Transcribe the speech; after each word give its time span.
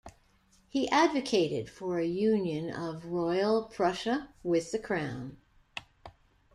He 0.67 0.89
advocated 0.89 1.69
for 1.69 1.99
a 1.99 2.07
union 2.07 2.71
of 2.73 3.05
Royal 3.05 3.65
Prussia 3.65 4.29
with 4.41 4.71
the 4.71 4.79
Crown. 4.79 5.37